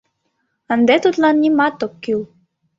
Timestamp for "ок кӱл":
1.85-2.21